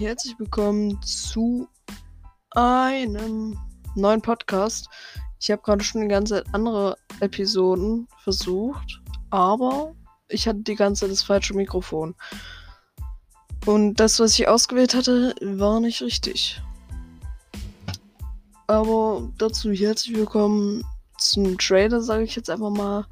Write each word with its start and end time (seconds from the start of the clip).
herzlich 0.00 0.38
willkommen 0.38 0.98
zu 1.02 1.68
einem 2.52 3.58
neuen 3.96 4.22
Podcast. 4.22 4.88
Ich 5.38 5.50
habe 5.50 5.60
gerade 5.60 5.84
schon 5.84 6.00
die 6.00 6.08
ganze 6.08 6.36
Zeit 6.36 6.54
andere 6.54 6.96
Episoden 7.20 8.08
versucht, 8.22 9.02
aber 9.28 9.94
ich 10.28 10.48
hatte 10.48 10.60
die 10.60 10.74
ganze 10.74 11.02
Zeit 11.02 11.10
das 11.10 11.22
falsche 11.22 11.52
Mikrofon. 11.52 12.14
Und 13.66 13.96
das, 13.96 14.18
was 14.20 14.38
ich 14.38 14.48
ausgewählt 14.48 14.94
hatte, 14.94 15.34
war 15.42 15.80
nicht 15.80 16.00
richtig. 16.00 16.62
Aber 18.68 19.30
dazu 19.36 19.70
herzlich 19.70 20.16
willkommen 20.16 20.82
zum 21.18 21.58
Trailer, 21.58 22.00
sage 22.00 22.24
ich 22.24 22.34
jetzt 22.36 22.48
einfach 22.48 22.70
mal. 22.70 23.04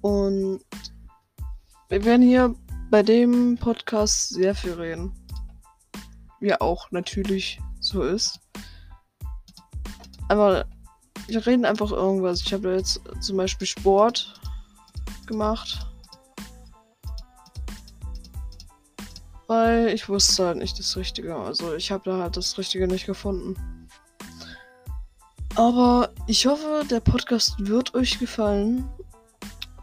Und 0.00 0.60
wir 1.90 2.04
werden 2.06 2.22
hier 2.22 2.54
bei 2.90 3.02
dem 3.02 3.58
Podcast 3.58 4.30
sehr 4.30 4.54
viel 4.54 4.72
reden. 4.72 5.12
Wie 6.40 6.54
auch 6.54 6.90
natürlich 6.90 7.60
so 7.80 8.02
ist. 8.02 8.40
Aber 10.28 10.66
wir 11.28 11.46
reden 11.46 11.64
einfach 11.64 11.90
irgendwas. 11.90 12.42
Ich 12.42 12.52
habe 12.52 12.74
jetzt 12.74 13.00
zum 13.20 13.36
Beispiel 13.36 13.66
Sport 13.66 14.40
gemacht. 15.26 15.86
Weil 19.46 19.88
ich 19.88 20.08
wusste 20.08 20.46
halt 20.46 20.58
nicht 20.58 20.78
das 20.78 20.96
Richtige. 20.96 21.36
Also 21.36 21.74
ich 21.74 21.90
habe 21.92 22.10
da 22.10 22.18
halt 22.18 22.36
das 22.36 22.58
Richtige 22.58 22.88
nicht 22.88 23.06
gefunden. 23.06 23.54
Aber 25.54 26.10
ich 26.26 26.46
hoffe, 26.46 26.84
der 26.90 27.00
Podcast 27.00 27.54
wird 27.58 27.94
euch 27.94 28.18
gefallen, 28.18 28.88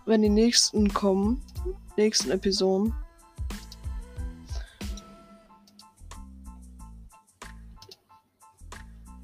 wenn 0.06 0.22
die 0.22 0.30
nächsten 0.30 0.94
kommen 0.94 1.42
nächsten 1.98 2.32
Episoden. 2.32 2.94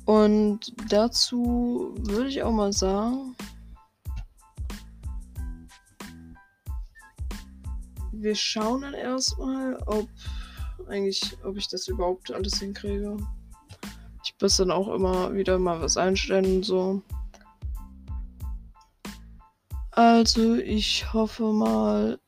Und 0.10 0.74
dazu 0.92 1.94
würde 2.00 2.30
ich 2.30 2.42
auch 2.42 2.52
mal 2.52 2.74
sagen, 2.74 3.36
wir 8.12 8.34
schauen 8.34 8.82
dann 8.82 8.96
erstmal, 8.96 9.76
ob 9.86 10.10
eigentlich, 10.88 11.38
ob 11.44 11.58
ich 11.58 11.68
das 11.68 11.88
überhaupt 11.88 12.32
alles 12.32 12.58
hinkriege. 12.58 13.18
Ich 14.24 14.34
muss 14.42 14.58
dann 14.58 14.72
auch 14.72 14.88
immer 14.88 15.32
wieder 15.36 15.60
mal 15.60 15.80
was 15.80 15.96
einstellen 15.96 16.56
und 16.56 16.64
so. 16.66 17.04
Also 19.92 20.56
ich 20.56 21.14
hoffe 21.14 21.54
mal, 21.54 22.20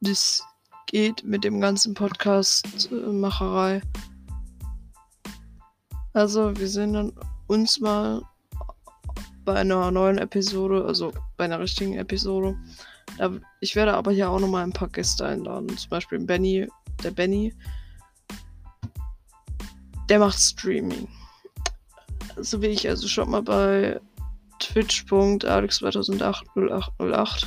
das 0.00 0.42
geht 0.86 1.22
mit 1.22 1.44
dem 1.44 1.60
ganzen 1.60 1.94
Podcast-Macherei. 1.94 3.82
Also, 6.16 6.56
wir 6.56 6.66
sehen 6.66 7.12
uns 7.46 7.78
mal 7.78 8.22
bei 9.44 9.54
einer 9.56 9.90
neuen 9.90 10.16
Episode, 10.16 10.86
also 10.86 11.12
bei 11.36 11.44
einer 11.44 11.60
richtigen 11.60 11.98
Episode. 11.98 12.56
Ich 13.60 13.76
werde 13.76 13.92
aber 13.92 14.12
hier 14.12 14.30
auch 14.30 14.40
nochmal 14.40 14.64
ein 14.64 14.72
paar 14.72 14.88
Gäste 14.88 15.26
einladen. 15.26 15.76
Zum 15.76 15.90
Beispiel 15.90 16.18
Benny, 16.20 16.68
der 17.04 17.10
Benny. 17.10 17.52
Der 20.08 20.18
macht 20.18 20.38
Streaming. 20.38 21.06
So 22.38 22.62
wie 22.62 22.68
ich. 22.68 22.88
Also 22.88 23.08
schaut 23.08 23.28
mal 23.28 23.42
bei 23.42 24.00
twitch.alex2008 24.58 27.46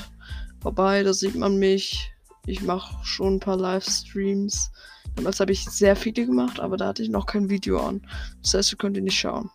vorbei. 0.62 1.02
Da 1.02 1.14
sieht 1.14 1.34
man 1.34 1.58
mich. 1.58 2.14
Ich 2.45 2.62
mache 2.62 3.03
schon 3.03 3.38
ein 3.38 3.40
paar 3.40 3.58
Livestreams. 3.58 4.69
Damals 5.16 5.40
habe 5.40 5.52
ich 5.52 5.66
sehr 5.66 5.96
viele 5.96 6.25
gemacht, 6.25 6.59
aber 6.59 6.78
da 6.78 6.88
hatte 6.88 7.03
ich 7.03 7.09
noch 7.09 7.25
kein 7.25 7.50
Video 7.50 7.80
an. 7.80 8.02
Das 8.42 8.53
heißt, 8.53 8.72
ihr 8.74 8.78
könnt 8.78 8.97
ihr 8.97 9.03
nicht 9.03 9.20
schauen. 9.20 9.50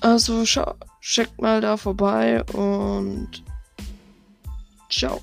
Also 0.00 0.44
checkt 1.00 1.40
mal 1.40 1.60
da 1.60 1.76
vorbei 1.76 2.44
und 2.52 3.42
ciao. 4.90 5.20